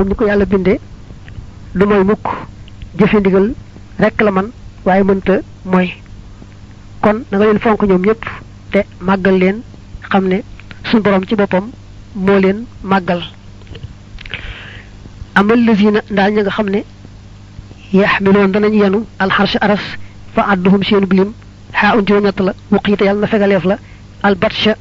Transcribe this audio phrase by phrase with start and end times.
[0.00, 0.78] moom ni ko yàlla bindee
[1.74, 2.24] du mooy mukk
[2.98, 3.46] jëfe ndigal
[4.02, 4.48] rek la man
[4.86, 5.34] waaye mënta
[5.64, 5.88] mooy
[7.02, 8.22] kon na nga leen fonk ñoom ñëpp
[8.72, 9.58] te màggal leen
[10.10, 10.38] xam ne
[10.90, 11.66] suñ borom ci boppam
[12.14, 13.22] moo leen màggal
[15.34, 16.80] amal lazina ndaal ña nga xam ne
[17.92, 19.84] yaxmiloon danañ yenu alxarsh aras
[20.34, 21.30] fa adduhum seenu bilim
[21.78, 23.76] xaa un juróom ñett la wuqiite yàlla na fegaleef la
[24.22, 24.72] albatsha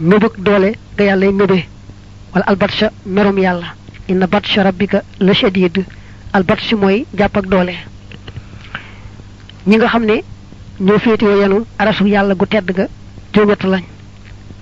[0.00, 1.66] mébëg doole ga yàlla mébé
[2.32, 3.81] wala albatsha merom yàlla
[4.12, 5.76] inna batsha rabbika la shadid
[6.36, 7.74] albatsh mooy jàpp ak doole.
[9.66, 10.16] Ñi nga xam ne
[10.80, 12.86] ñoo féetewoo yenu arasu yàlla gu tedd ga
[13.72, 13.84] lañ.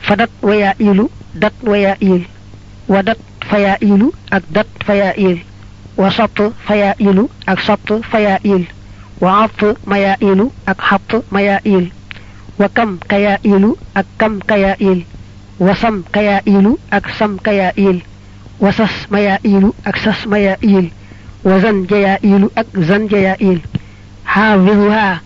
[0.00, 2.24] Fa dat wayaa iilu dat wayaa iil.
[2.88, 3.18] Wa dat
[3.50, 5.38] fayaa iilu ak dat fayaa iil.
[5.96, 8.64] Wa sott fayaa iilu ak sott fayaa iil.
[9.20, 11.86] Wa xatt mayaa iilu ak xatt mayaa iil.
[12.58, 15.04] Wa kam kayaa iilu ak kam kayaa iil.
[15.58, 18.00] Wa sam kayaa iilu ak sam kayaa iil
[18.60, 20.90] وسس ميا إيل أكسس ميا إيل
[21.44, 23.60] وزن جيا إيل أك زن جيا إيل
[24.26, 25.20] ها فيها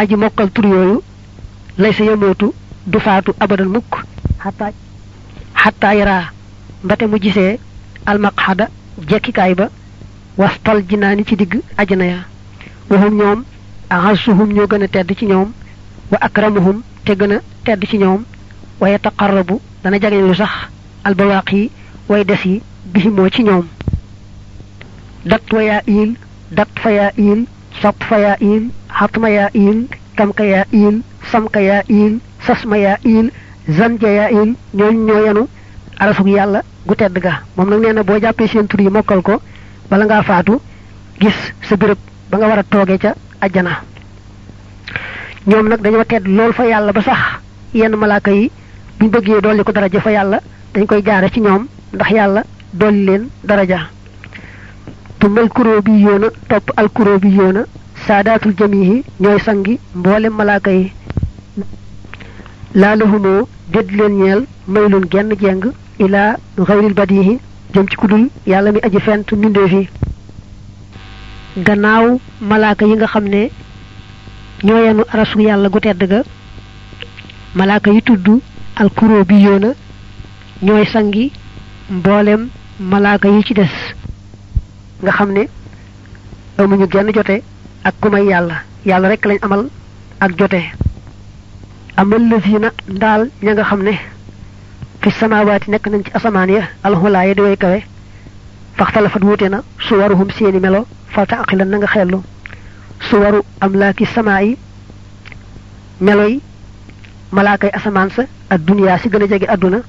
[0.00, 1.02] أجي مقل تريو
[1.78, 2.54] ليس يموت
[2.86, 3.94] دفعت أبدا مك
[4.40, 4.72] حتى
[5.54, 6.24] حتى يرى.
[6.84, 7.38] متى مجيس
[8.08, 8.68] المقعد
[9.08, 9.70] جاكي كايبا
[10.38, 12.22] وستل جناني تدق أجنيا
[12.90, 13.44] وهم يوم
[13.92, 15.52] أعزهم يوغن تدك يوم
[16.12, 18.24] وأكرمهم تغن تدك يوم
[18.80, 20.68] ويتقرب دانا جاكي يوزخ
[21.06, 21.68] البواقي
[22.08, 22.60] ويدسي
[22.92, 23.66] bihimoo ci ñoom
[25.86, 26.16] iil
[26.50, 27.46] dat fayaa iil
[27.80, 33.30] sopp fayaa iil xatma yaa iil kamka yaa iil samka iil sasma yaa iil
[33.78, 35.42] zanja yaa iil ñooñu ñoo yenu
[35.98, 37.42] arasug yàlla gu tedd ga.
[37.56, 38.18] Moom nag nee na boo
[38.48, 39.40] seen tur yi mokkal ko
[39.90, 40.60] bala ngaa faatu
[41.20, 41.36] gis
[41.68, 41.98] sa béréb
[42.30, 43.82] ba nga war a toogee ca ajjana
[45.46, 47.18] ñoom nag dañoo tedd lool fa yàlla ba sax.
[47.74, 48.50] Yenn malaaka yi
[48.98, 50.40] buñ bëggee dolli ko daraja fa yàlla
[50.74, 52.10] dañ koy jaare ci ñoom ndax
[52.72, 53.80] dolli leen daraja.
[55.18, 57.64] Tumal kuró bi yoona topp alkuró bi yoona
[58.06, 60.92] saadaatul jamihi ñooy sangi mboolem malaaka yi.
[62.74, 65.64] Laa lahumoo dédd leen ñeel maylun genn jeng
[65.98, 66.36] ilaa
[66.66, 67.38] xayril badihi
[67.74, 69.88] jëm ci kudul yàlla mi aji fent mbindeef yi.
[71.56, 73.50] Gannaaw malaaka yi nga xam ne
[74.62, 76.22] ñoo yenu arasu yàlla gu tedd ga
[77.54, 78.26] malaaka yi tudd
[78.76, 79.70] alkuró bi yoona
[80.62, 81.32] ñooy sangi
[81.90, 82.48] mboolem
[82.80, 83.68] malaaka yi ci des.
[85.02, 85.42] nga xam ne
[86.58, 87.42] amuñu genn jote
[87.84, 88.56] ak ku may yàlla.
[88.86, 89.68] yàlla rek lañ amal
[90.20, 90.60] ak jote.
[91.96, 93.92] amal lazina ndaal ña nga xam ne
[95.02, 97.82] fi samaawaati nekk nañ ci asamaan ya alxulaa ya di way kawe.
[98.76, 102.22] faxtalafat wuute na suwaruhum seeni melo falta aqilan na nga xellu.
[103.10, 104.56] suwaru amlaaki samaa yi
[106.00, 106.40] meloy
[107.32, 109.80] malaakay asamaan sa ak duniyaa si gën a jege àdduna.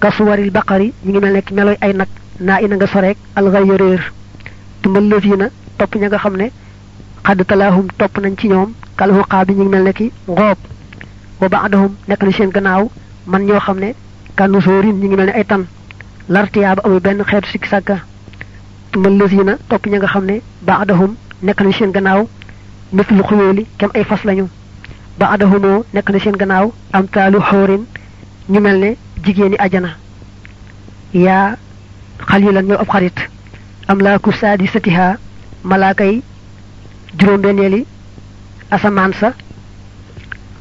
[0.00, 2.08] ka suwaril baqari ñu ngi mel nekk meloy ay nag.
[2.40, 4.02] Naa ina nga soreek alxaya réer
[4.82, 5.46] tumbal lazina
[5.78, 6.46] topp ña nga xam ne
[7.26, 10.58] xadd talaahum topp nañ ci ñoom kal xuqaa bi ñu ngi mel ne ki ngoob.
[11.40, 12.90] Wa baadahum nekk na seen gannaaw
[13.26, 13.94] man ñoo xam ne
[14.36, 15.64] kànnu sóorin ñu ngi ay tan.
[16.28, 16.46] Ba
[18.92, 22.26] tumbal lazina topp ña nga xam ne baadahum na seen gannaaw
[22.92, 24.48] mislu xuyóoli kem ay fas lañu.
[25.18, 27.84] Baadahumoo nekk na seen gannaaw am taalu xóorin
[28.48, 29.90] ñu ne jigéeni ajana.
[31.14, 31.56] Yaa
[32.28, 33.18] xalilan ñoo ab xarit
[33.88, 35.16] am laa ku saadi satiha
[35.64, 36.22] malaaka yi
[37.18, 37.86] juróom-benneeli
[38.70, 39.32] asamaan sa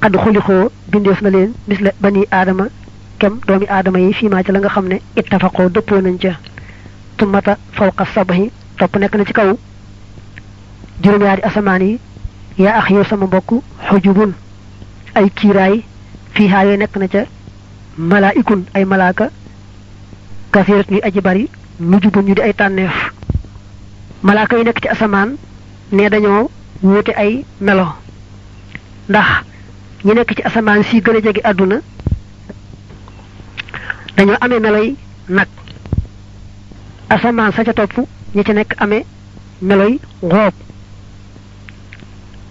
[0.02, 2.66] xadd xulixoo bindeef na leen mis la bani aadama
[3.20, 6.32] kem doomi aadama yi fii maa ca la nga xam ne ittafaqoo dëppoo nañ ca
[7.18, 9.50] tummata fawqa sabahi topp nekk na ci kaw
[11.04, 12.00] juróom-yaari asamaan yi
[12.58, 13.50] yaa ax yow sama mbokk
[13.90, 14.32] xujubun
[15.16, 15.84] ay kiiraay
[16.34, 17.22] fii haa yooyu nekk na ca
[17.98, 19.30] malaikun ay malaaka
[20.52, 21.50] kafirat ñuy aji bari
[21.80, 22.96] nujubun ñu di ay tànneef.
[24.24, 25.38] Malaaka yi nekk ci asamaan
[25.92, 26.50] ne dañoo
[27.16, 27.88] ay melo.
[29.10, 29.28] Ndax
[30.06, 31.78] ñi nekk ci asamaan si gën a jege àdduna
[34.18, 34.96] dañoo amee meloy
[35.30, 35.48] nag.
[37.10, 37.94] Asamaan sa ca topp
[38.36, 39.06] ñi ci nekk amee
[39.62, 40.54] meloy ngoob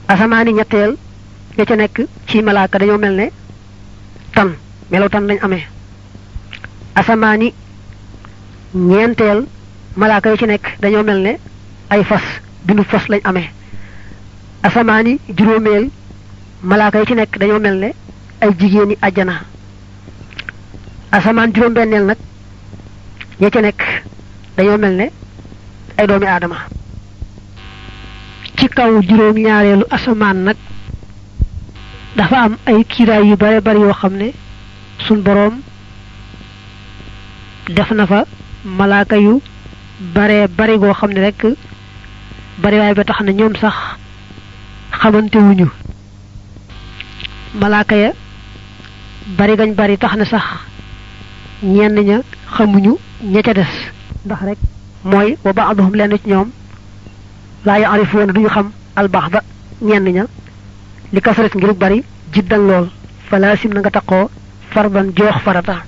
[0.08, 0.96] asamaani ñetteel
[1.56, 1.96] ña ca nekk
[2.28, 3.30] ci malaaka dañoo mel
[4.34, 4.48] tan
[4.90, 5.64] melo tan lañ amee.
[6.94, 7.54] Asamaani
[8.74, 9.46] ñeenteel
[9.96, 11.38] malaaka yi ci nekk dañoo mel ne
[11.90, 12.22] ay fas
[12.66, 13.50] bindu fas lañ amee.
[14.62, 15.90] Asamaani juróomeel
[16.62, 17.92] malaaka yi ci nekk dañoo mel ne
[18.40, 19.42] ay jigéeni àjjana.
[21.10, 22.16] Asamaan juróom-benneel nag
[23.40, 23.80] ña ca nekk
[24.56, 25.10] dañoo mel ne
[25.96, 26.56] ay doomi aadama.
[28.58, 30.56] Ci kaw juróom-ñaareelu asamaan nag
[32.16, 34.32] dafa am ay kiiraay yu bare bari yoo xam ne
[35.06, 35.60] suñ boroom
[37.68, 38.24] def na fa
[38.64, 39.40] malaaka yu
[40.14, 41.42] bare bari goo xam ne rek
[42.58, 43.74] bari waay ba tax na ñoom sax
[44.90, 45.66] xamante wuñu.
[47.54, 48.12] Malaaka ya
[49.38, 50.44] bari gañ bari tax na sax
[51.62, 52.20] ñenn ña
[52.56, 53.72] xamuñu ña ca des.
[54.24, 54.58] Ndax rek
[55.04, 56.50] mooy wa baaduhum lenn ci ñoom
[57.64, 59.42] laa yaarifuuna duñu xam albaxda
[59.82, 60.24] ñenn ña
[61.12, 62.02] li ngir bari
[62.32, 62.88] jiddan lool.
[63.30, 64.30] Falaasim na nga taqoo
[64.70, 65.84] fardan joox farata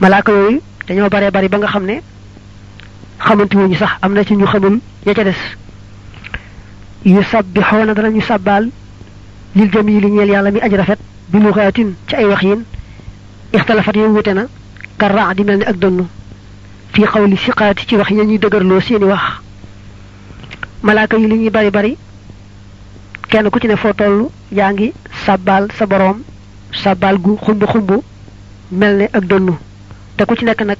[0.00, 2.00] malaaka yooyu dañoo bare bari ba nga xam ne
[3.18, 5.36] xamante wuñu sax am na ci ñu xamul ña ca des.
[7.04, 8.70] Yu sabbixoona danañu sàbbaal
[9.56, 10.98] lil jamili ñeel yàlla mi aj rafet
[11.28, 12.62] bi luxaatin ci ay wax yin
[13.52, 14.46] ixtalafat yi wute na
[14.98, 16.06] karra di mel ni ak dënnu
[16.92, 19.22] fii xawli siqaati ci wax yi ñuy dëgërloo seeni wax.
[20.82, 21.96] Malaaka yi li ñuy bari bari
[23.28, 24.92] kenn ku ci ne foo toll yaa ngi
[25.26, 26.22] sàbbaal sa boroom
[26.72, 27.90] sàbbaal gu xumb xumb
[28.72, 29.54] mel ne ak dënnu
[30.26, 30.78] te ci nekk nag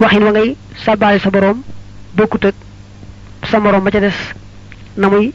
[0.00, 0.50] waxin wa ngay
[0.84, 1.58] sàbbaale sa boroom
[2.16, 2.44] bokkut
[3.50, 4.18] sa moroom ma ca des
[4.96, 5.32] na muy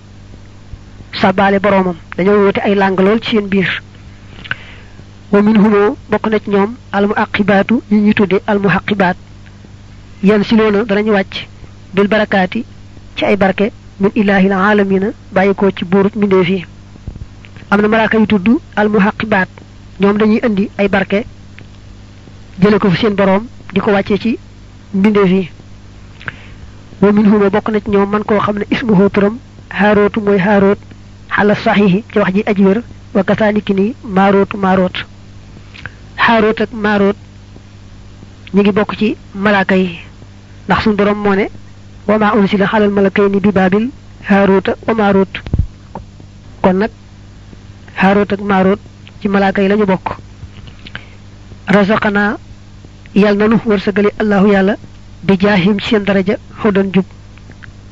[1.21, 1.95] sàbbaale boroomam.
[2.17, 3.69] Dañoo woote ay làng lool ci seen biir.
[5.31, 9.17] Wa minhumoo bokk na ci ñoom almu aqibaatu ñi ñuy tudde almu aqibaat
[10.23, 11.35] yan si loona danañu wàcc
[11.93, 12.65] bil barakaati
[13.15, 16.65] ci ay barke min ilaahil aalamina bàyyi ko ci buurub mbindeef yi.
[17.71, 18.99] Am na malaaka yu tudd almu
[19.99, 21.25] ñoom dañuy indi ay barke
[22.61, 24.37] jële ko fi seen boroom di ko wàccee ci
[24.93, 25.49] mbindeef yi.
[27.01, 29.37] Wa minhumoo bokk na ci ñoom man koo xam ne ismuhu turam
[29.69, 30.17] haaroot
[32.11, 32.43] ci wax ji
[33.13, 35.05] wa kasaaniki ni maarootu maaroot
[36.17, 36.69] xaaroot ak
[38.53, 39.99] ñu ngi bokk ci malaaka yi.
[40.67, 41.49] Ndax suñu borom ne
[42.07, 43.89] wa unsila xalal malakayni bi baabil
[44.29, 45.33] haaroota wa maaroot
[46.61, 46.91] kon nag
[47.99, 48.79] xaaroot ak maaroot
[49.21, 49.85] ci malaaka yi lañu
[53.23, 54.75] yal nanu wërsëgali allahu yàlla
[55.23, 57.05] bi jaahim ci seen daraja xudan jub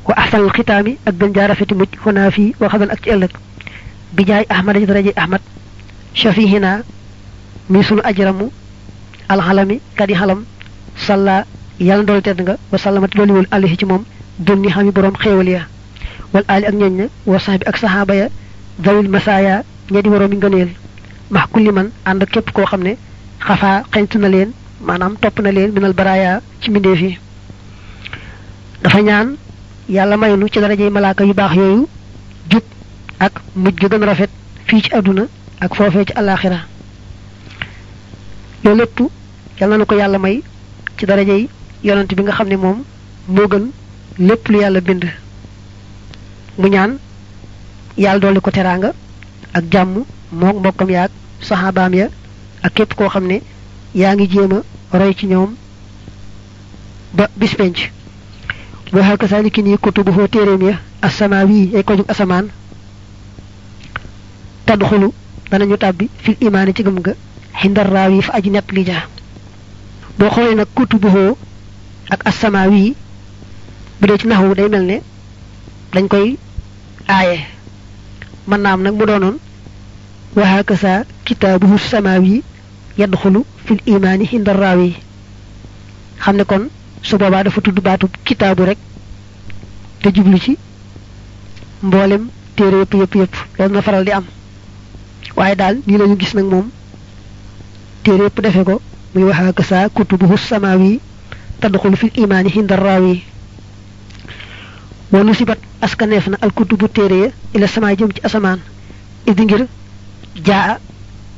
[0.08, 3.32] wa ahsanal xitaami ak gën jaa rafeti mujj xonaa fii wa xadan ak ci ëllëg
[4.12, 5.40] bi jaay ahmad ci daraja ahmad
[6.14, 6.82] shafihina
[7.70, 8.50] mi sunu ajramu
[9.28, 10.44] alxalami kadi xalam
[11.06, 11.44] salla
[11.80, 14.04] yàlla dool tedd nga wa sallamati dooliwul alihi ci moom
[14.38, 15.62] dunni xami boroom xéewal ya
[16.32, 18.28] wal ali ak ñooñ wa sahbi ak saxaaba ya
[18.84, 20.70] zawil masaaya ñe di waroomi ngëneel
[21.30, 22.96] max kulli man ànd képp koo xam ne
[23.40, 24.50] xafaa xeñtu na leen
[24.80, 27.18] maanaam topp na leen minal baraaya ci mbindeef yi.
[28.82, 29.36] Dafa ñaan
[29.88, 31.88] yàlla maynu ci darajey malaaka yu baax yooyu
[32.50, 32.62] jub
[33.20, 34.30] ak mujj gën rafet
[34.66, 35.24] fii ci àdduna
[35.60, 36.58] ak foofee ci alaxira
[38.64, 38.98] loolu lépp
[39.60, 40.42] yàlla na ko yàlla may
[40.98, 41.48] ci darajey
[41.82, 42.82] yonent bi nga xam ne moom
[43.28, 43.70] moo gën
[44.18, 45.04] lépp lu yàlla bind.
[46.58, 46.98] Mu ñaan
[47.96, 48.92] yàlla dolli ko teraanga
[49.52, 51.10] ak jàmm mook mbokkam yaag
[51.40, 52.08] saxaabaam ya
[52.62, 53.40] ak képp koo xam ne
[53.94, 54.52] yaa ngi jéem
[54.92, 55.54] a roy ci ñoom
[57.14, 57.76] ba bis penc.
[58.92, 62.46] wa kasaalika nii kutubuhu téeréem ya assamaawi ay jug asamaan.
[64.66, 65.12] tadxulu
[65.50, 67.12] danañu tàbbi fil imaani ci gëm ga
[67.60, 69.06] xindar raaw yi fa aji nett li ja.
[70.18, 71.36] boo xoolee nag kutubuhu
[72.10, 72.94] ak assamaawi
[74.00, 75.00] bu dee ci naxwu day mel ne
[75.92, 76.36] dañ koy
[77.08, 77.46] aaye.
[78.48, 79.38] mën naam nag mu doonoon
[80.36, 82.42] wa samaawi
[82.98, 84.94] yadxulu fil imaani xindar raaw yi
[86.22, 86.68] xam ne kon
[87.02, 88.78] su boobaa dafa tudd baatu kitaabu rek
[90.02, 90.56] te jublu ci
[91.82, 94.24] mboolem téere yëpp yëpp yëpp loolu na faral di am.
[95.36, 96.70] Waaye daal nii lañu gis nag moom
[98.02, 98.80] téere yëpp defe ko
[99.14, 101.00] muy waxaa ka saa kutubuhu samaawi
[101.60, 103.22] tadxulu fil imaani hinda raawi
[105.12, 108.60] wanu sibat askaneef na al kutubu téere ya ila samaa jëm ci asamaan.
[109.26, 109.66] Idi ngir
[110.44, 110.78] jaa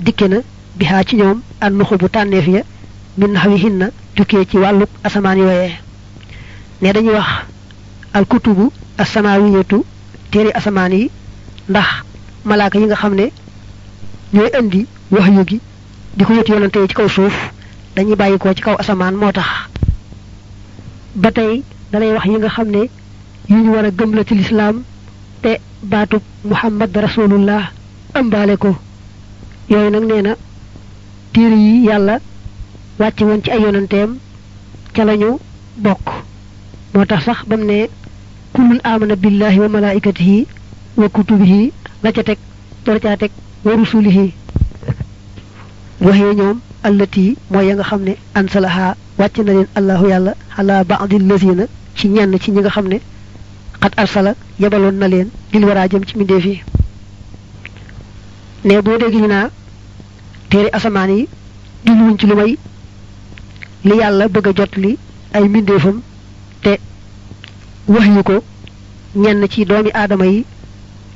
[0.01, 0.39] dikke na
[0.79, 2.63] bihaa ci ñoom an nuxu bu tànneef ya
[3.19, 5.73] min hinna tukkee ci wàlluk asamaan yooyee.
[6.83, 7.27] Ne dañuy wax
[8.13, 9.85] alkutubu asamaawiyatu
[10.31, 11.11] téere asamaan yi
[11.69, 11.87] ndax
[12.45, 13.33] malaaka yi nga xam ne
[14.35, 15.61] ñooy indi wax yu gi
[16.17, 17.35] di ko yët yonante yi ci kaw suuf
[17.97, 19.47] dañuy bàyyi ko ci kaw asamaan moo tax.
[21.15, 22.89] Ba tey dalay wax yi nga xam ne
[23.49, 24.83] yu ñu war a gëm la ci lislaam
[25.43, 27.71] te baatub muhammad rasulullah
[28.15, 28.77] ëmbaale ko.
[29.71, 30.35] Yooyu nag nee na
[31.37, 32.15] téere yi yàlla
[32.99, 34.11] wàcce woon ci ay yonanteem
[34.95, 35.31] ca lañu
[35.85, 36.07] bokk.
[36.95, 37.79] moo tax sax bam ne
[38.55, 40.47] kullun amana billahi wa malaikatihi
[40.97, 42.39] wa kutubihi la ca teg
[42.85, 43.31] door caa teg
[43.65, 44.33] wa rusulihi
[46.01, 48.87] waxee ñoom allati mooy ya nga xam ne ansalaha
[49.19, 51.65] wàcc na leen allahu yàlla ala ba'dil lazina
[51.97, 52.99] ci ñenn ci ñi nga xam ne
[53.83, 56.15] xat arsala yebaloon na leen dil jëm ci
[58.65, 59.51] ne boo dégg ñu naa
[60.57, 61.29] téere asamaan yi
[61.85, 62.53] jubluwuñ ci lu may
[63.89, 64.97] li yàlla bëgg a jot li
[65.35, 65.97] ay mbindeefam
[66.63, 66.73] te
[67.95, 68.37] wax yu ko
[69.23, 70.45] ñenn ci doomi aadama yi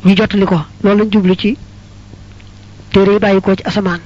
[0.05, 1.57] ñu jottali ko loolu lañ jublu ci
[2.93, 4.01] téere yi bàyyi ko ci asamaan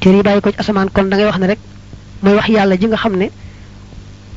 [0.00, 1.58] téere yi bàyyi ko ci asamaan kon da ngay wax ne rek
[2.22, 3.26] mooy wax yàlla ji nga xam ne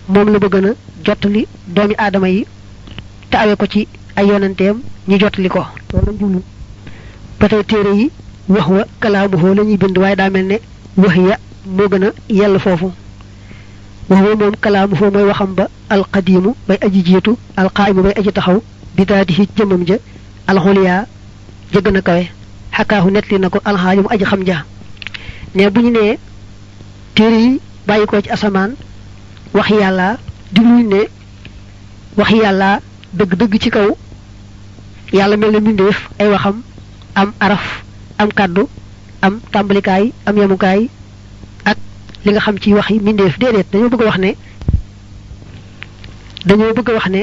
[0.07, 0.69] moom la bëgg na
[1.05, 2.45] jottali doomi aadama yi
[3.29, 4.77] te awee ko ci ay yonanteem
[5.09, 6.41] ñu jottali ko loolu lañ jublu
[7.39, 8.11] ba tey téere yi
[8.49, 10.57] wax wa kalaamuhoo la ñuy bind waaye daa mel ne
[10.97, 12.91] wax ya moo gën a yell foofu.
[14.09, 18.59] wax wa moom kalaamuhoo mooy waxam ba alqadiimu bay aji jiitu alqaayimu bay aji taxaw
[18.95, 19.95] bi daadihi jëmmam ja
[20.47, 21.05] alxuliyaa
[21.73, 22.23] ja gën a kawe.
[22.77, 23.49] Xakaahu netli na
[24.09, 24.65] aji xam ja.
[25.55, 26.17] Ne bu ñu nee
[27.15, 28.71] téere yi bàyyi ko ci asamaan
[29.53, 30.17] wax yàlla
[30.53, 31.01] jubluñ ne
[32.17, 32.79] wax yàlla
[33.17, 33.59] dëgg-dëgg
[37.15, 37.83] am araf
[38.21, 38.63] am kàddu
[39.21, 40.81] am tàmbalikaay am yemukaay
[41.65, 41.77] ak
[42.25, 43.37] li nga xam ci wax yi mbindeef.
[43.39, 44.31] Déedéet dañoo bëgg wax ne
[46.45, 47.21] dañoo bëgg wax ne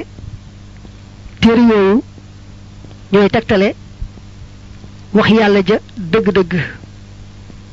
[1.41, 2.03] téere yooyu
[3.13, 3.69] ñooy tegtale
[5.15, 5.77] wax yàlla ja
[6.13, 6.53] dëgg-dëgg.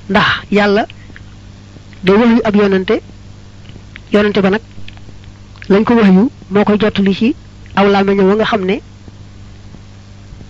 [0.10, 0.86] Ndax yàlla
[2.03, 2.96] day wax ab yonante
[4.13, 4.62] yonante ba nag
[5.70, 6.10] lañ ko wax
[6.63, 7.36] koy jottali ci
[7.75, 7.88] aw
[8.36, 8.75] nga xam ne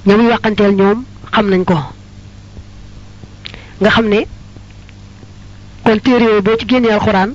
[0.05, 1.94] ña muy waxanteel ñoom xam nañ ko
[3.81, 4.19] nga xam ne
[5.83, 7.31] kon téere boo ci génnee alxuraan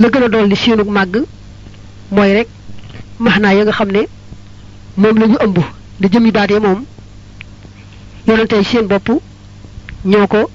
[0.00, 1.14] la gën a dolli seenug màgg
[2.10, 2.48] mooy rek
[3.18, 4.02] maxnaa ya nga xam ne
[4.96, 5.58] moom la ñu ëmb
[6.00, 6.84] da jëmi baatee moom
[8.26, 9.08] yonante seen bopp
[10.04, 10.50] ñoo ko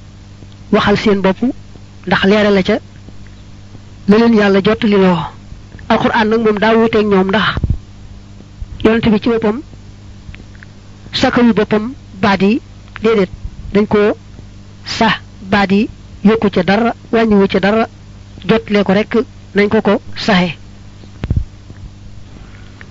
[0.71, 1.39] waxal seen bopp
[2.07, 2.77] ndax leeral la ca
[4.07, 5.17] la leen yàlla jottali loo.
[5.89, 7.47] Alxuraan nag moom daa wuuteeg ñoom ndax
[8.83, 9.61] yonante bi ci boppam
[11.13, 12.61] sakawu boppam baat yi
[13.03, 13.29] déedéet
[13.75, 13.99] dañ ko
[14.97, 15.15] sax
[15.51, 15.89] baat yi
[16.23, 17.87] yokku ca dara wàññiwu ca dara
[18.47, 19.13] jotlee ko rek
[19.55, 20.55] nañ ko ko saxe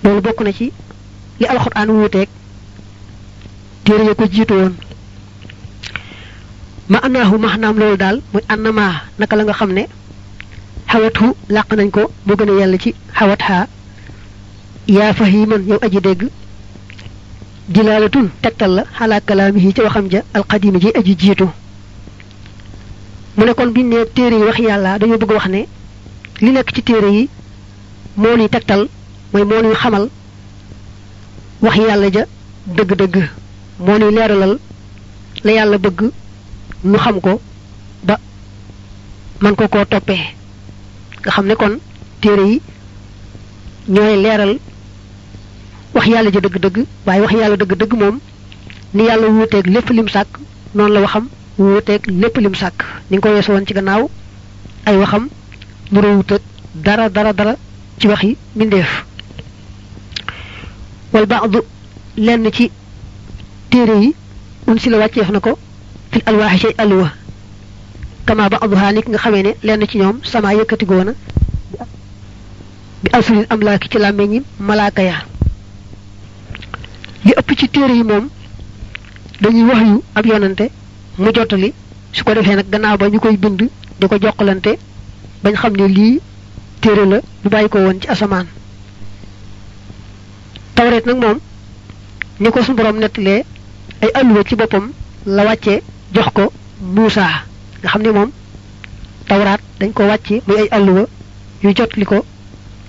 [0.03, 0.71] loolu bokk na ci
[1.39, 2.29] li alxuraan wuuteeg
[3.83, 4.75] téere ya ko jiitu woon.
[6.89, 8.85] Ma anaahu maxnaam loolu daal muy annama
[9.19, 9.83] naka la nga xam ne
[10.91, 13.67] xawatu làq nañ ko moo gën a yàlla ci xawat xaa
[14.87, 16.21] yaa fahiman yow aji dégg
[17.67, 21.47] dilaalatun tegtal la xalaa kalaamihi ca waxam ja alqadimi ji aji jiitu.
[23.37, 25.65] Mu ne kon biñ ne téere yi wax yàlla dañoo bëgg wax ne
[26.41, 27.29] li nekk ci téere yi
[28.17, 28.87] moo nuy tegtal
[29.33, 30.09] mooy moo nuy xamal
[31.61, 32.25] wax yàlla ja
[32.67, 33.15] dëgg-dëgg.
[35.43, 36.11] La bëgg
[36.97, 37.41] xam ko
[38.03, 38.19] ba
[39.41, 40.21] man ko koo toppee.
[41.21, 41.79] Nga xam ne kon
[42.21, 42.61] téere yi
[43.87, 44.21] ñooy
[45.95, 48.19] wax yàlla ja dëgg-dëgg waaye wax yàlla dëgg-dëgg moom
[48.93, 50.39] ni yàlla wuuteeg lépp lim sàkk
[50.75, 54.09] noonu la waxam wuuteeg lépp lim sàkk ni ko weesu woon ci gannaaw
[54.85, 55.29] ay waxam
[55.91, 56.41] nuru wuuteeg
[56.73, 57.55] dara dara dara
[57.99, 59.05] ci waxi mbindeef.
[61.13, 61.59] Wal baadu
[62.17, 62.71] lenn ci
[63.69, 64.13] téere yi
[64.67, 65.57] un si la wàcceef na ko
[68.25, 69.51] kama baaduha nit nga xamee ne
[69.87, 71.13] ci ñoom sama yëkkati goona
[73.03, 73.97] bi alsulil amlaaki ci
[74.33, 75.15] yi malaaka ya
[77.25, 78.29] li ëpp ci téere yi moom
[79.41, 80.65] dañuy wax yu ab yonante
[81.17, 81.73] mu jottali.
[82.15, 83.61] Su ko defee nag gannaaw ba ñu koy bind
[83.99, 84.71] di ko jokkalante
[85.43, 86.19] bañ xam ne lii
[86.81, 88.47] téere la bu bàyyi ko woon ci asamaan.
[90.75, 91.39] Tawreet nag moom
[92.39, 93.43] ni ko borom nettalee
[94.01, 94.91] ay alluwa ci boppam
[95.25, 95.81] la wàcce
[96.13, 96.51] jox ko
[96.81, 97.27] Muusa.
[97.81, 98.31] Nga xam ne moom
[99.27, 101.05] tawraat dañ ko wàcce muy ay alluwa
[101.63, 102.23] yu jotli ko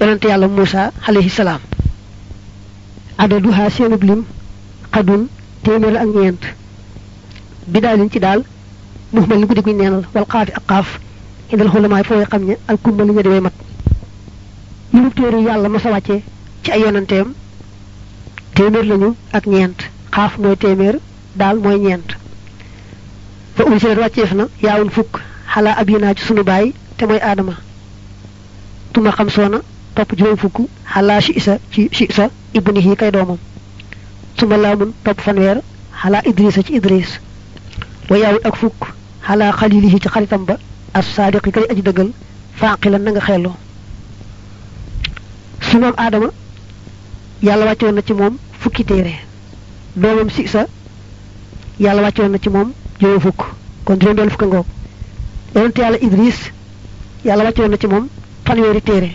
[0.00, 1.60] yonante yàlla Muusa alayhi salaam
[3.18, 4.24] adaduha seenub lim
[4.92, 5.22] xadun
[5.64, 6.42] téeméer ak ñeent.
[7.66, 8.40] Bi daal liñ ci daal
[9.12, 10.86] muxmal li guddi neenal wal xaafi ak
[11.52, 13.52] indal xulamaay fooy xam ne al kumma li di way mat
[14.92, 16.16] li mu téere yàlla masa wàcce
[16.62, 17.28] ci ay yonanteem
[18.54, 19.78] téeméer lañu ak ñeent.
[20.14, 20.96] Xaaf mooy téeméer
[21.36, 22.08] daal mooy ñeent.
[23.56, 25.12] Fa unsilat wàcceef na yaawun fukk.
[25.52, 27.54] Xalaa abinaa ci sunu baay te mooy aadama
[28.92, 29.58] tuma xam soona
[29.94, 30.56] topp juróom fukk.
[30.92, 33.38] Xalaa si isa ci si isa ibnihi kay doomam.
[34.38, 35.58] Suma laamun topp fanweer
[36.00, 37.10] xalaa idrisa ci idris
[38.10, 38.80] wa yaawut ak fukk
[39.26, 40.56] xalaa xalilihi ci xaritam ba
[40.94, 42.10] as saadiqi kay aji dëggal
[42.60, 43.50] faaqilan na nga xellu
[45.68, 46.28] su moom aadama
[47.42, 49.14] yàlla wàccoon na ci moom fukki téere.
[49.96, 50.66] Doomam si isa
[51.80, 52.48] yàlla wàccoon na ci
[53.00, 53.40] juróom fukk
[53.84, 53.98] kon
[54.46, 54.66] ngoog.
[55.54, 56.38] Yonente yàlla idris
[57.24, 58.08] yàlla wàccoon na ci moom
[58.44, 59.10] fanweeri téere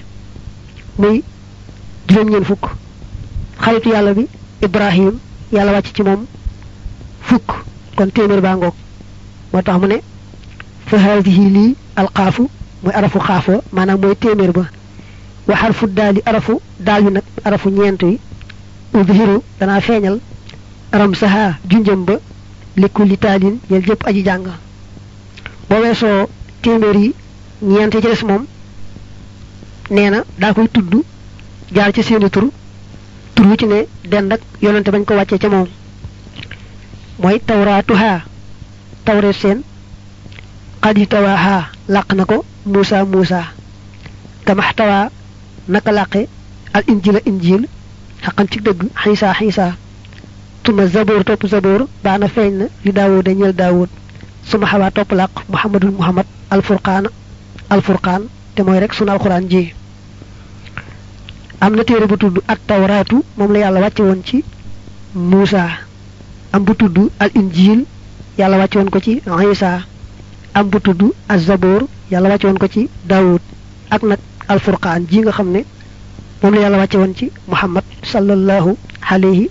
[0.98, 1.24] muy
[3.64, 4.28] xaritu yàlla bi
[4.62, 5.20] ibrahim
[5.52, 6.26] yàlla wàcc ci moom
[7.22, 7.48] fukk
[7.96, 8.74] kon téeméer baa ngoog.
[9.54, 9.98] Moo tax mu ne
[10.86, 10.98] fa
[12.94, 14.66] arafu xaafo maanaam mooy téeméer ba.
[15.48, 15.86] Wa xarfu
[16.26, 17.04] arafu daal
[17.44, 18.20] arafu ñeent wi.
[18.94, 20.20] Udhiru danaa feeñal
[20.92, 22.14] ram saha junjëm ba
[22.78, 24.48] likulli taalin yel jëpp aji jàng.
[25.70, 26.28] Boo weesoo
[26.62, 27.14] téeméer yi
[27.62, 28.46] ñeent ci des moom
[29.90, 30.10] nee
[30.56, 30.68] koy
[31.74, 32.04] jaar ci
[33.42, 35.68] tur ci ne dend ak yonante bañ ko wàccee ca moom.
[37.22, 38.22] Mooy tawraatuha.
[39.06, 39.62] Tawreet seen.
[40.84, 41.58] Xadi tawaaha.
[41.90, 43.06] Làq na ko muusa
[44.46, 45.10] kamaxtawaa
[45.68, 46.28] naka làqe?
[46.74, 47.66] Al injila injil.
[48.24, 48.82] Xaqan ci dëgg.
[49.04, 49.68] Xiisa xiisa.
[50.64, 51.88] Tuma zaboor topp zaboor.
[52.04, 53.56] Baana feeñ na li daawud a ñeel
[54.50, 57.06] suma topp làq muhammadul muhammad alfurqaan
[57.70, 58.22] alfurqaan
[58.56, 59.74] te mooy rek sunu alxuraan ji
[61.62, 64.44] am na téere bu tudd at tawraatu moom la yàlla wàcce woon ci
[66.54, 67.86] am bu tudd al injil
[68.38, 69.72] yàlla wàcce woon ko ci isa
[70.54, 73.42] am bu tudd az zaboor yàlla wàcce woon ko ci daawud.
[73.90, 75.62] Ak nag alfurqaan ji nga xam ne
[76.42, 78.76] moom la yàlla wàcce woon ci muhammad sallallahu
[79.10, 79.50] alayhi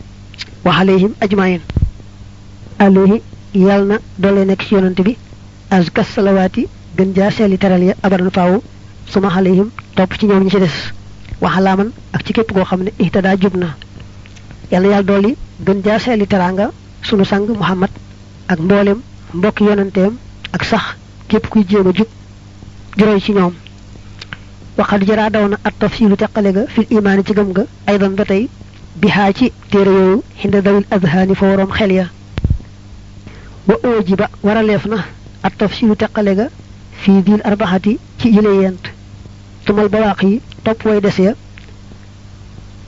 [0.64, 1.61] wa alayhim ajmain
[2.79, 3.23] alayhi
[3.55, 5.17] yàlla na doole nekk ci yonante bi
[5.71, 8.61] azkas salawaati gën jaa seeli teral ya abadan faaw
[9.07, 10.76] suma alayhim topp ci ñoom ñi ci des
[11.40, 13.75] waxalaaman ak ci képp koo xam ne ihtada jub na
[14.70, 16.70] yàlla yàlla dolli gën jaa seeli teraanga
[17.02, 17.90] sunu sang muhammad
[18.49, 18.99] ak mboolem
[19.35, 20.12] mbokki yonanteem
[20.52, 20.85] ak sax
[21.28, 22.09] képp kuy jéem a jub
[22.97, 23.54] juróoy ci ñoom
[24.78, 28.25] waxad jaraa daw na at tafsilu teqale ga fil imaani ci gëm ga aydan ba
[28.25, 28.49] tey
[29.00, 32.06] bihaa ci téere yooyu xinda dawil azhaani fa waroom xel ya
[33.68, 35.04] wa ooji ba waraleef na
[35.42, 36.47] at tafsilu teqale ga
[37.02, 38.85] fii diil arbaxati ci yile yent
[39.71, 41.33] tumal bawaaq yi topp way des ya.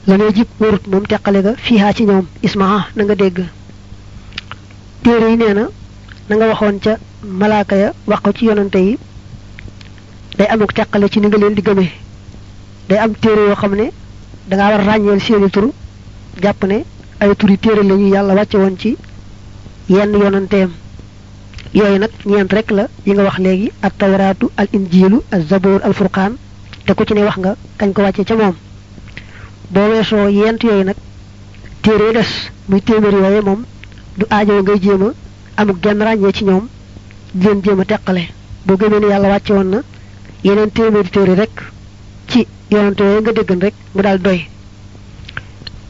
[0.09, 3.39] La ngay jib warut moom teqale ga fiihaa ci ñoom ismaa na nga dégg.
[5.05, 8.99] Téere yi nee na nga waxoon ca malaaka ya wax ko ci yonante yi
[10.39, 11.93] day amuk teqale ci ni nga leen di gëmee
[12.89, 13.87] day am téere yoo xam ne
[14.49, 14.71] dangaa
[15.07, 15.71] war seeni tur
[16.43, 16.79] jàpp ne
[17.21, 18.97] ay turi téere lañu yàlla wàcce woon ci
[19.89, 20.71] yenn yonanteem.
[21.75, 25.81] Yooyu nag ñeent rek la yi nga wax léegi at tawraatu al injilu al zaboor
[25.85, 26.35] al furqaan
[26.87, 28.55] te ku ci ne wax nga kañ ko wàcce ca moom.
[29.71, 30.97] boo weesoo yent yooyu nag
[31.83, 32.31] téere des
[32.69, 33.65] muy téeméer yooyu moom
[34.19, 35.13] du aajo ngay jéem a
[35.63, 36.69] amuk genn ràññee ci ñoom
[37.35, 38.29] leen jéem a teqale.
[38.67, 39.79] boo gëmee ne yàlla wàcce woon na
[40.45, 41.55] yeneen téeméeri téere rek
[42.29, 44.47] ci yonante yooyu nga déggan rek mu daal doy.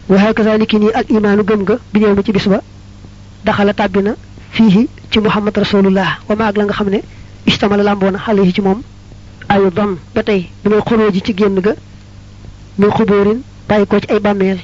[0.08, 2.60] waxee kazaliki nii al imaanu gëm nga bi ñëw ci bis ba
[3.44, 4.12] daxala tàbbi na
[4.50, 7.00] fii ci muhammad rasulullah wa ma ak la nga xam ne
[7.46, 8.82] istamala làmboona xale yi ci moom
[9.54, 11.72] ayu don ba tey bi may xuroo ji ci génn ga
[12.78, 14.58] muy xubóorin bàyyi ko ci ay bàmmeel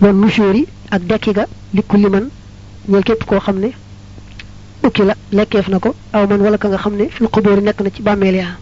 [0.00, 2.26] wan nusóori ak dekki ga li kulli man
[2.88, 3.58] ñeel képp koo xam
[4.84, 7.80] ukki la lekkeef na ko aw man wala ka nga xam ne fil xubóori nekk
[7.80, 8.56] na ci bàmmeel yaa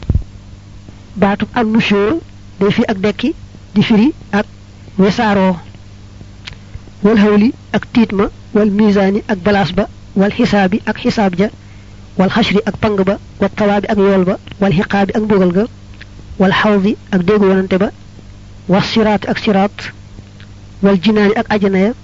[1.17, 2.19] baatub an nusóor
[2.61, 3.35] day fi ak dekki
[3.75, 4.47] di firi ak
[4.99, 5.57] wesaaroo
[7.03, 11.49] wal xawli ak tiit ma wal misaani ak balaas ba wal xisaabi ak xisaab ja
[12.19, 15.67] والخشري أك بانغبا والطواب أك يولبا والحقاب أك بوغلغا
[16.39, 17.91] والحوض أك دوغو وننتبا
[18.69, 19.71] والصراط أك صراط
[20.83, 21.95] والجنان أك اجنايا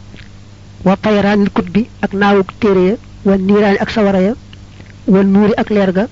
[0.84, 4.34] والطيران الكتبي أك ناوك تيريا والنيران أك سورايا
[5.06, 6.08] والنور أك ليرغا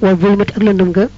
[0.00, 1.08] والظلمة أك لندمغا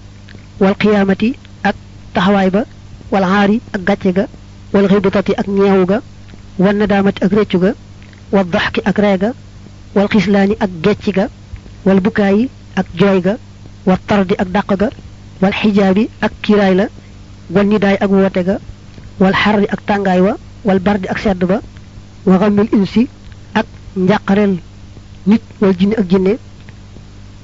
[0.61, 1.33] والقيامة
[1.67, 1.75] أك
[2.15, 2.65] تحوايبا
[3.11, 4.27] والعاري أك غاتيغا
[4.73, 6.03] والغيبة أك نياوغا
[6.59, 7.75] والندامة أك ريتشوغا
[8.33, 9.33] والضحك أك ريغا
[9.95, 11.29] والقسلان أك جيتشيغا
[11.85, 13.37] wal bukaayi ak jooy ga
[13.87, 14.89] wal tardi ak dàq ga
[15.43, 16.87] wal xijaabi ak kiiraay la
[17.51, 18.57] wal nidaay ak woote ga
[19.21, 21.61] wal xarri ak tàngaay wa wal bardi ak sedd ba
[22.27, 23.09] wa xamil insi
[23.55, 23.67] ak
[23.97, 24.59] njàqareel
[25.27, 26.39] nit wal jinne ak jinne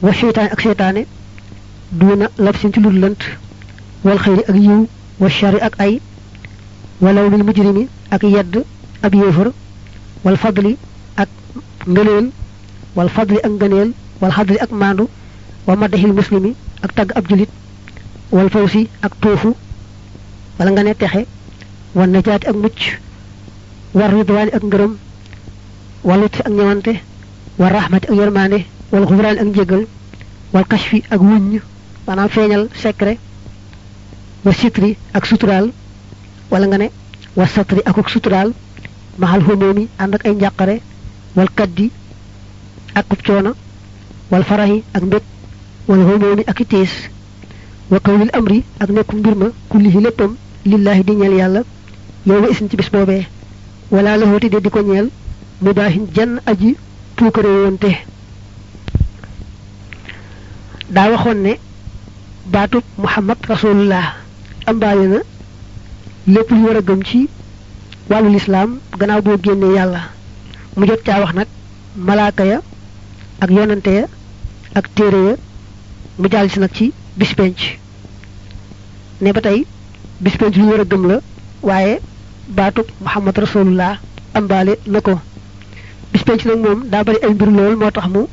[0.02, 1.02] wa seytaane ak seytaane
[1.92, 3.20] duuna labsin ci lul lënt
[4.04, 4.86] wal xëyri ak yiw
[5.20, 6.00] wa shari ak ay
[7.00, 8.64] walaw lil mujrimi ak yedd
[9.02, 9.48] ab yéefar
[10.24, 10.76] wal fadli
[11.16, 11.28] ak
[11.86, 12.30] ngëneel
[12.96, 15.08] wal fadli ak ngëneel wal xadli ak maandu
[15.66, 17.50] wa madahil muslimi ak tagg ab julit
[18.32, 19.54] wal fawsi ak tuufu
[20.58, 20.94] wala nga ne
[21.94, 22.80] wal najaati ak mucc
[23.94, 24.92] war ridwaani ak ngërëm
[26.04, 26.92] wal lutfi ak ñëwante
[27.58, 28.58] wal rahmati ak yërmaande
[28.92, 29.82] wal xufraani ak njégal
[30.52, 31.60] wal kashfi ak wuññ
[32.06, 33.18] maanaam feeñal secret
[34.44, 35.72] wa sitri ak suturaal
[36.50, 36.88] wala nga ne
[37.36, 38.52] wa satri ak suturaal
[39.18, 40.76] maxal xumóomi ànd ak ay njàqare
[41.36, 41.90] wal kaddi
[42.94, 43.52] ak coono
[44.30, 45.22] wal farahi ak mbég
[45.88, 46.92] wal xumóomi ak tiis
[48.32, 51.60] amri ak nekku mbir ma kullihi léppam lillahi di ñeel yàlla
[53.90, 54.70] wala laxooti de di
[56.46, 56.76] aji
[57.16, 57.90] puukare woonte
[60.90, 61.52] daa waxoon ne
[62.52, 64.06] baatub muhammad rasulullah
[64.66, 65.18] ambaale na
[66.26, 67.28] lépp lu war a gëm ci
[68.10, 69.74] wàllu lislaam gannaaw boo génnee
[72.44, 72.60] ya
[73.40, 73.88] ak yonante
[74.74, 75.34] ak téere ya
[76.18, 76.28] mu
[76.60, 77.58] nag ci bis penc.
[79.20, 79.66] Ne ba tey
[80.20, 81.16] bis penc lu gëm la
[81.62, 81.98] waaye
[82.48, 83.98] baatub muhammad rasulullah
[84.34, 85.18] ambaale na ko.
[86.12, 88.26] Bis penc nag moom daa bari ay mbir lool moo tax mu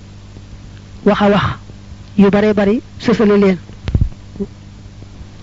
[1.06, 1.46] wax a wax
[2.18, 3.58] yu bare bari sësale leen.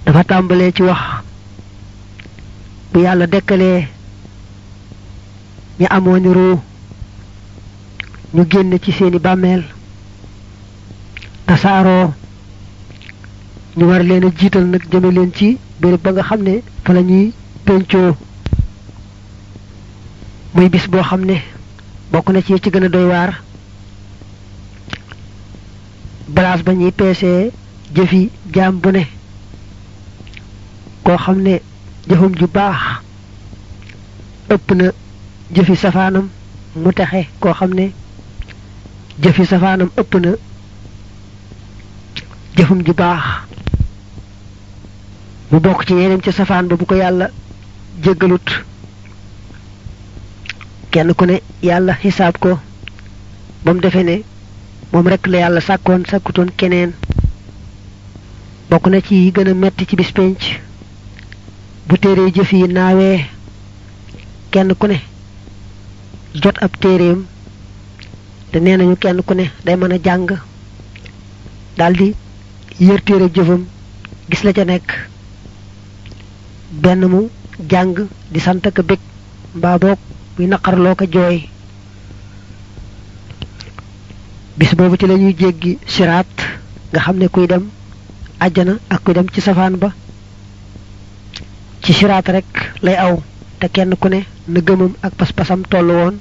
[0.06, 1.00] Dafa tàmbalee ci wax
[2.92, 3.88] bu yàlla dekkalee
[5.80, 6.24] ña amoon
[8.34, 9.18] ñu génn ci seeni
[11.46, 12.12] tasaaroo
[13.76, 16.54] ñu war leen a jiital nag jëme leen ci béréb ba nga xam ne
[16.84, 17.32] fa la ñuy
[20.54, 21.36] muy bis boo xam ne
[22.12, 23.30] bokk na ci ci gën a doy waar.
[26.28, 26.92] balaas ba ñuy
[27.94, 29.04] jëfi jaam bu ne.
[31.04, 31.60] koo xam ne
[32.38, 32.80] ju baax
[34.54, 34.86] ëpp na
[35.54, 36.28] jëfi safaanam
[36.82, 36.90] mu
[39.22, 39.44] jëfi
[40.00, 40.30] ëpp na
[42.56, 43.24] jëfum ju baax
[45.50, 47.28] mu bokk ci yeneen ci safaan ba bu ko yàlla
[48.02, 48.48] jéggalut
[50.90, 52.58] kenn ku ne yàlla xisaab ko
[53.64, 54.22] ba mu defee ne
[54.92, 56.92] moom rek la yàlla sàkkoon sàkkutoon keneen
[58.70, 60.40] bokk na ci yi gën a metti ci bis penc
[61.86, 63.24] bu téere jëf yi naawee
[64.50, 64.98] kenn ku ne
[66.34, 67.26] jot ab téereem
[68.50, 70.30] te nee nañu kenn ku ne day mën a jàng
[71.76, 72.14] daldi
[72.80, 73.64] yër téere jëfam
[74.30, 74.88] gis la ca nekk.
[76.70, 77.28] Benn mu
[77.70, 77.94] jàng
[78.30, 78.98] di sant ka bég
[79.54, 79.98] mbaa boog
[80.38, 81.48] muy naqarloo ko jooy.
[84.56, 86.26] Bis boobu ci lañuy jéggi siraat
[86.92, 87.68] nga xam ne kuy dem
[88.40, 89.92] àjjana ak kuy dem ci safaan ba.
[91.82, 92.46] Ci siraat rek
[92.82, 93.22] lay aw
[93.60, 96.16] te kenn ku ne na gëmam ak pas-pasam toll woon.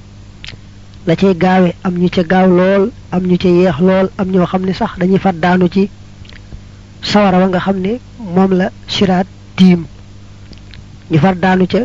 [1.05, 4.45] La cay gaawe am ñu ca gaaw lool am ñu ca yeex lool am ñoo
[4.45, 5.89] xam ne sax dañuy fat daanu ci
[7.09, 7.93] sawara wa nga xam ne
[8.35, 9.81] moom la siraat tiim
[11.11, 11.81] ñu far daanu ca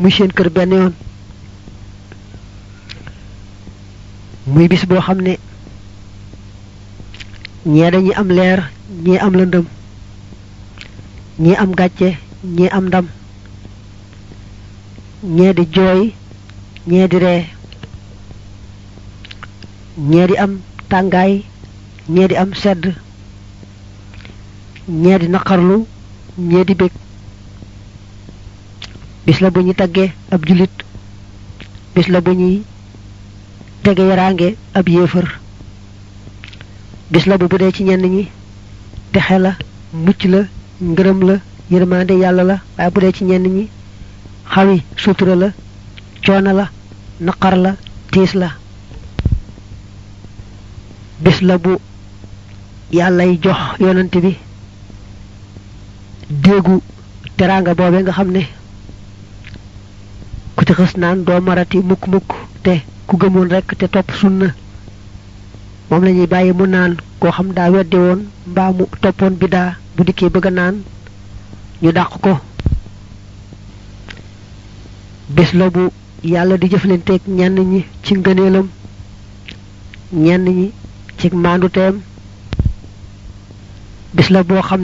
[0.00, 0.94] muy seen kër benn yoon.
[4.52, 5.34] muy bis boo xam ne
[7.92, 8.60] dañuy am leer
[9.04, 9.66] ñii am lëndëm
[11.42, 12.08] ñii am gàcce
[12.56, 13.06] ñii am ndam
[15.36, 16.00] ñee di jooy
[16.90, 17.18] ñee di
[20.10, 20.52] ñee di am
[20.90, 21.32] tàngaay
[22.14, 22.82] ñee di am sedd
[24.90, 25.86] ñee di naqarlu
[26.38, 26.92] ñee di bég
[29.26, 30.70] bis la bu ñuy taggee ab julit.
[31.94, 32.62] Bis la bu ñuy
[33.82, 35.40] tege yaraange ab yéefar
[37.10, 38.28] bis la bu bu ci ñenn ñi
[39.12, 39.56] texe la
[39.92, 40.40] mucc la
[40.80, 41.34] ngërëm la
[41.70, 43.68] yërmande yàlla la waaye bu ci ñenn ñi
[44.52, 45.52] xawi sutura la
[46.52, 46.70] la
[47.20, 47.76] naqar la
[48.10, 48.50] tiis la.
[51.20, 51.76] Bis la bu
[52.92, 54.36] yàllay jox yonante bi
[56.30, 56.80] déegu
[57.36, 58.42] teraanga boobe nga xam ne
[60.56, 61.78] ku ci xës naan doo marati
[62.12, 62.30] mukk
[62.64, 62.74] te
[63.06, 64.48] ku gëmoon rekk te topp sunna
[65.88, 70.00] moom la ñuy mu naan koo xam daa weddi woon mbaa mu toppoon bidaa bu
[70.06, 70.76] dikkee bëgg naan
[71.82, 72.32] ñu dàq ko.
[75.34, 75.82] Bés la bu
[76.22, 78.68] yàlla di jëflanteeg ñenn ñi ci ngëneelam
[80.12, 80.70] ñenn ñi
[81.18, 81.28] ci
[84.14, 84.42] bés la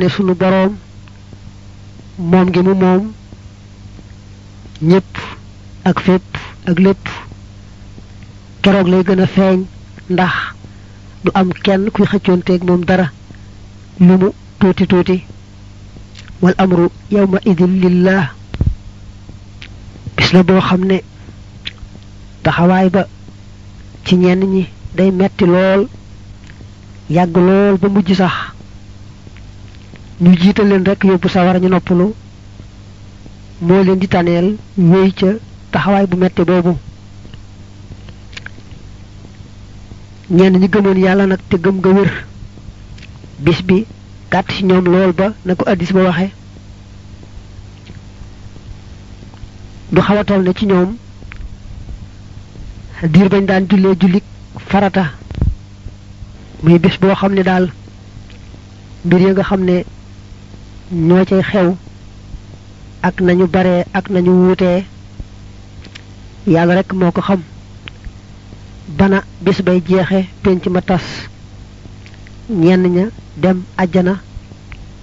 [0.09, 0.77] sunu boroom
[2.19, 3.13] moom gi mu moom
[4.83, 5.13] ñépp
[5.85, 6.25] ak fépp
[6.67, 7.05] ak lépp
[8.63, 9.27] keroog lay gën a
[10.11, 10.35] ndax
[11.25, 12.07] du am kenn kuy
[12.85, 13.07] dara
[14.01, 15.25] lu mu tuuti tuuti.
[16.43, 18.31] Wal amru yawma idin lillah
[20.17, 20.85] bis la boo xam
[22.91, 23.07] ba
[24.05, 25.89] ci ñenn ñi day metti lool
[27.11, 28.35] yàgg lool ba mujj sax
[30.21, 32.15] ñu jiital leen rek yóbbu sawara ñu noppalu.
[33.61, 35.27] Moo leen di taneel wéy ca
[35.71, 36.77] taxawaay bu metti boobu.
[40.31, 42.11] Ñenn ñi gëmoon yàlla nag te gëm nga wér.
[43.39, 43.85] Bis bi
[44.31, 46.31] gàtt ci ñoom lool ba na ko addis ba waxe.
[49.93, 50.97] Du ne ci ñoom
[53.03, 54.25] diir bañ daan jullee jullik
[54.69, 55.13] farata.
[56.63, 57.71] Muy bis boo xam ne daal
[59.05, 59.63] mbir ya nga xam
[60.93, 61.75] ñoo cay xew
[63.03, 64.85] ak nañu bare ak nañu wuutee
[66.47, 67.41] yàlla rek moo ko xam.
[68.99, 71.03] Bana bis bay jeexe penc ma tas.
[72.49, 73.05] Ñenn ña
[73.37, 74.21] dem àjjana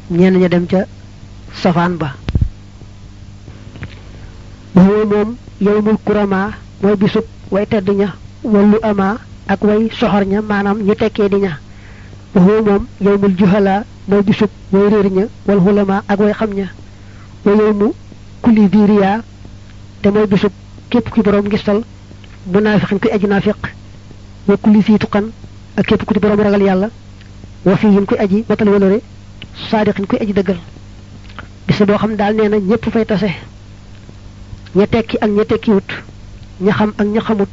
[0.10, 0.86] ñenn ña dem ca
[1.62, 2.16] safaan ba.
[4.76, 9.18] Boobu moom yowmul kurama mooy bisub way tedd ña wallu ama
[9.48, 11.60] ak way soxor ña maanaam ñu tekkee di ña.
[12.36, 16.68] Moom yowmul juhala mooy bisub way réer ña wal xulama ak way xam ña.
[17.46, 17.94] Wa yowmu
[18.42, 19.22] kulli diriya
[20.02, 20.52] te mooy bisub
[20.90, 21.84] képp ki borom ngistal
[22.52, 23.56] munaafiqin kuy aji naafiq
[24.48, 25.26] wa kulli fii tuqan
[25.78, 26.90] ak képp ku di borom ragal yàlla
[27.66, 29.02] wa fihim kuy aji matal walore
[29.70, 30.60] saadiqin kuy aji dëggal.
[31.68, 33.30] Bis boo xam daal nee na ñëpp fay tase
[34.76, 35.90] ña tekki ak ña tekkiwut
[36.62, 37.50] ña xam ak ña xamut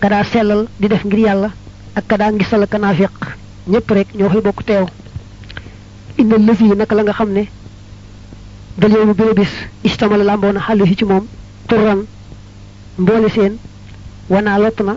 [0.00, 1.50] ka daa sellal di def ngir yàlla
[1.94, 3.14] ak ka daa ngistal ak naafiq
[3.68, 4.86] ñëpp rek ñoo fay bokk teew
[6.18, 7.44] inna lëfi naka la nga xam ne
[8.78, 9.52] dal yow béré bis
[9.84, 11.26] istamala làmboona xàllu ci moom
[11.68, 12.00] turran
[12.98, 13.56] mboole seen
[14.28, 14.96] wanaa lott na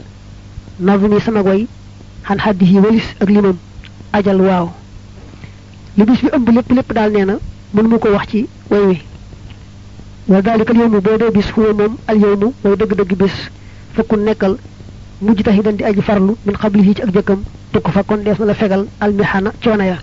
[1.20, 1.68] sama goy
[2.28, 3.58] xan xaddi yi walis ak limam
[4.14, 4.70] ajal waaw.
[5.98, 6.50] Li bis bi ëmb
[7.26, 7.36] na
[7.74, 9.02] mën mu ko wax ci way
[10.28, 13.36] wa dalika al dee bis huwa moom al yawmu way dëgg-dëgg bis
[13.96, 14.58] fekku nekkal
[15.22, 18.18] mujj tax yi dan di aji farlu min xablihi ci ak jëkkam tukk fa kon
[18.24, 19.98] na la fegal almihana coono ya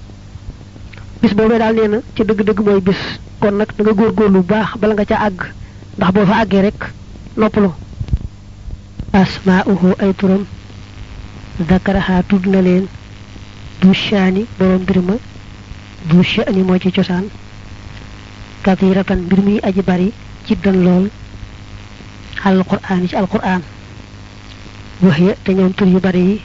[1.22, 3.02] bis boobee daal nee ci dëgg-dëgg mooy bis.
[3.40, 5.40] kon nag da nga góorgóorlu bu baax bala nga ca àgg.
[5.96, 6.80] ndax boo fa àggee rek
[7.36, 7.70] noppalu.
[9.12, 10.44] Asmaa'uhu ay turam.
[11.68, 12.86] Dakaraha tudd na leen.
[13.80, 14.98] Du shaani borom mbir
[16.08, 17.26] du shaani moo ci cosaan.
[18.62, 20.12] Kathiratan mbir aji bari
[20.46, 21.10] jiddan lool.
[22.44, 23.62] Al qur'aan ci al qur'aan
[25.02, 26.40] waxya te ñoom tur yu bari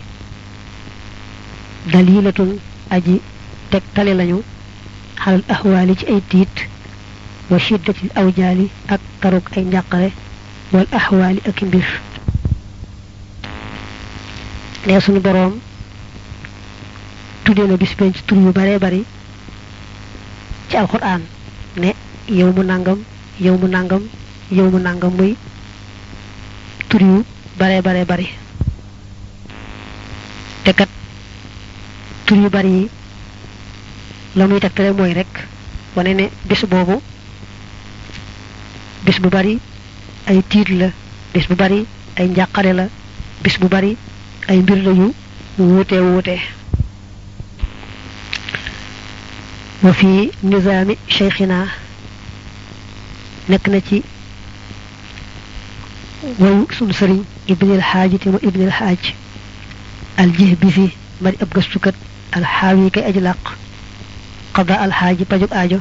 [1.92, 2.58] dalilatun
[2.90, 3.22] aji
[3.70, 4.42] teg tale lañu
[5.23, 6.56] xalal ahwaali ci ay tiit
[7.49, 10.10] wa shiddatil awjaali ak tarug ay njàqare
[10.73, 11.86] wal ahwaali ak mbir.
[14.86, 15.53] Nee suñu boroom
[17.43, 19.03] tuddee na bis penc tur yu baree bari
[20.69, 21.21] ci alquran
[21.77, 21.93] ne
[22.30, 22.99] yow mu nangam
[23.39, 24.03] yow mu nangam
[24.51, 25.36] yow mu nangam muy
[26.89, 27.23] tur yu
[27.60, 28.27] baree baree bari.
[30.63, 30.89] Te kat
[32.25, 32.89] tur yu bari
[34.38, 34.60] la muy
[34.97, 35.34] mooy rek
[35.95, 37.02] wane ne bis boobu
[39.06, 39.60] bis bu bari
[40.28, 40.89] ay tiit la
[41.34, 41.86] bis bu bari
[42.17, 42.86] ay njàqare la
[43.43, 43.97] bis bu bari
[44.47, 45.13] ay mbir la yu
[45.58, 46.36] wuute wuute
[49.84, 51.67] wa fi nizaami cheikhina
[53.50, 54.04] nekk na ci
[56.39, 59.02] wayu sunu sëriñ ibnil xaaji te mu ibnil xaaj
[60.17, 60.86] aljih bi fi
[61.21, 61.95] mari ab gëstukat
[62.38, 63.43] alxaawi kay aji làq
[64.58, 65.80] qada alxaaji pajug aajo.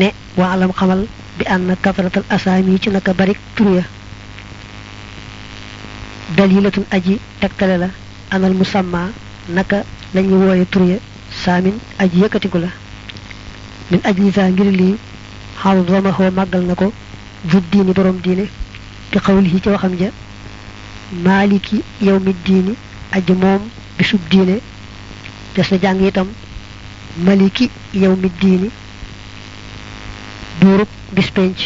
[0.00, 1.00] Ne waa alam xamal
[1.38, 3.82] bi ànd kasratal asaami ci naka barik turya
[6.36, 7.88] dalilatun aji tegtale la
[8.34, 9.00] anal musamma
[9.56, 9.78] naka
[10.14, 10.96] lañuy wooye turya
[11.42, 12.68] saamin aji yëkkatiku la.
[13.90, 14.94] Min ajlisa ngir lii
[15.62, 16.92] xaw zamaxoo màggal na ko
[17.70, 18.44] diini borom diine
[19.10, 20.08] bi xawlihi ci waxam ja
[21.24, 22.74] maaliki yow mi diini
[23.16, 23.62] aji moom
[23.98, 24.56] bisub diine
[25.54, 26.28] des na jàng itam
[27.16, 28.70] maliki yow mi diini
[30.60, 31.58] buurub bis penc.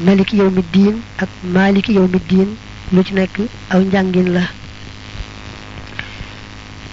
[0.00, 2.56] Maliki yow mi diin ak maliki yow mi diin
[2.92, 3.36] lu ci nekk
[3.70, 4.42] aw njàngin la.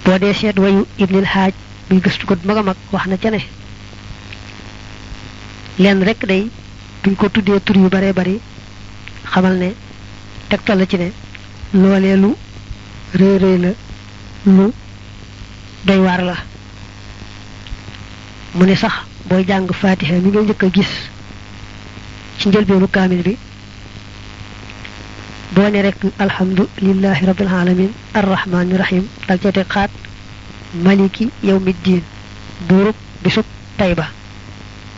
[0.04, 1.52] Boo dee seet wayu ibnil xaaj
[1.90, 3.40] muy gëstu ko mag a wax na ca ne
[5.78, 6.50] lenn rek day
[7.02, 8.40] buñ ko tuddee tur yu bare bari
[9.24, 9.74] xamal ne
[10.48, 11.08] tegtal la ci ne
[11.72, 12.34] loolee lu
[13.14, 13.70] rëy la
[14.46, 14.70] lu
[15.84, 16.51] doy la.
[18.54, 18.92] Mu ne sax
[19.28, 20.92] booy jàng fatiha mi nga njëkk a gis
[22.38, 23.34] ci njëlbeenu kaamil bi
[25.54, 29.90] boo ne rek alhamdulillahi rabbil alamin arrahmani rahim dal ca xaat
[30.84, 32.02] maliki yawmiddin
[32.68, 33.44] buurub bisub
[33.78, 34.06] tayba.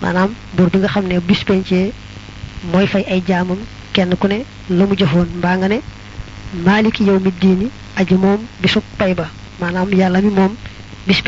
[0.02, 1.92] Maanaam buur bi nga xam ne bis pencee
[2.72, 3.58] mooy fay ay jaamam
[3.92, 4.38] kenn ku ne
[4.70, 5.78] la mu jëfoon mbaa nga ne
[6.66, 9.26] maliki yawmiddini aji moom bisub tayba.
[9.60, 10.52] Maanaam yàlla mi moom
[11.06, 11.20] bis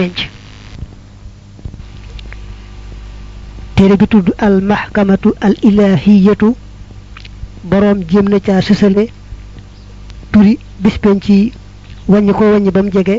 [3.77, 6.55] téere bi tudd al mahkamatu al ilahiyatu
[7.71, 9.05] boroom jéem na caa sësale
[10.33, 11.53] turi bis penc yi
[12.09, 13.17] wàññi ko wàññi ba mu jege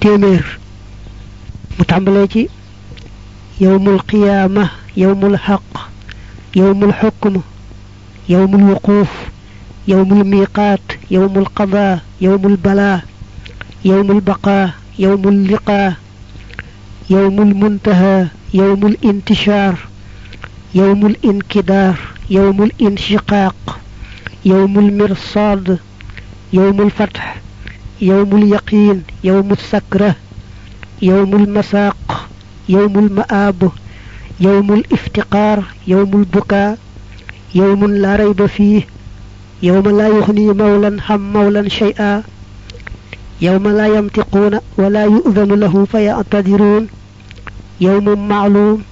[0.00, 0.44] téeméer
[1.78, 2.48] mu tàmbalee ci
[3.60, 4.64] yowmul qiyaama
[4.96, 5.62] yowmul xaq
[6.54, 7.34] yowmul xukm
[8.28, 9.10] yowmul wuquuf
[9.86, 13.02] yowmul miiqaat yowmul qadaa yowmul balaa
[13.84, 15.96] yowmul baqaa yowmul liqaa
[17.10, 18.14] yowmul muntaha
[18.54, 19.74] يوم الانتشار
[20.74, 21.94] يوم الانكدار
[22.30, 23.78] يوم الانشقاق
[24.44, 25.78] يوم المرصاد
[26.52, 27.36] يوم الفتح
[28.00, 30.14] يوم اليقين يوم السكرة
[31.02, 32.28] يوم المساق
[32.68, 33.70] يوم المآب
[34.40, 36.78] يوم الافتقار يوم البكاء
[37.54, 38.82] يوم لا ريب فيه
[39.62, 42.22] يوم لا يغني مولا هم مولا شيئا
[43.40, 46.88] يوم لا ينطقون ولا يؤذن له فيعتذرون.
[47.80, 48.82] Yawmun ma'lum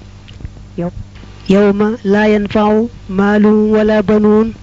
[1.49, 4.53] يوم لا ينفع مال ولا بنون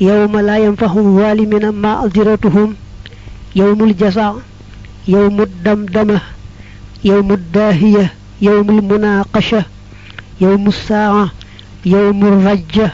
[0.00, 2.76] يوم لا ينفع الظالمين معذرتهم
[3.56, 4.36] يوم الجزاء
[5.08, 6.20] يوم الدمدمة
[7.04, 9.64] يوم الداهية يوم المناقشة
[10.40, 11.30] يوم الساعة
[11.86, 12.90] يوم الرجة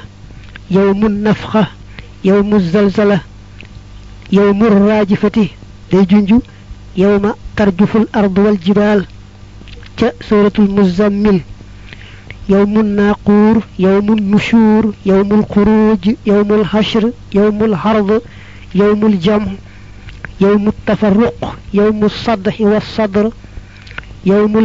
[0.71, 1.67] يوم النفخة
[2.25, 3.21] يوم الزلزلة
[4.33, 5.49] يوم الراجفة.
[6.97, 9.07] يوم ترجف الأرض والجبال
[10.30, 11.42] سورة المزمل
[12.50, 18.22] يوم الناقور يوم النشور يوم الخروج يوم الحشر يوم الحرض
[18.76, 19.48] يوم الجمع
[20.42, 23.32] يوم التفرق يوم الصدح والصدر
[24.26, 24.58] يوم